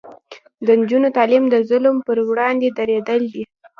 [0.65, 3.43] د نجونو تعلیم د ظلم پر وړاندې دریدل دي.